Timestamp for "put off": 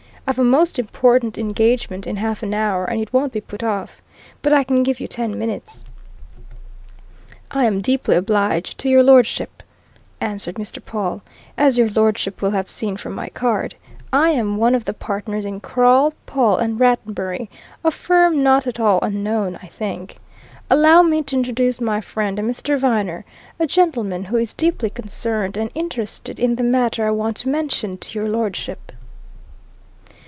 3.41-4.01